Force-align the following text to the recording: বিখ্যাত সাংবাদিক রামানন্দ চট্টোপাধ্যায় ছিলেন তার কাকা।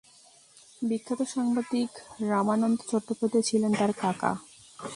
বিখ্যাত 0.81 1.21
সাংবাদিক 1.33 1.89
রামানন্দ 2.29 2.79
চট্টোপাধ্যায় 2.91 3.45
ছিলেন 3.49 3.71
তার 3.79 3.91
কাকা। 4.01 4.31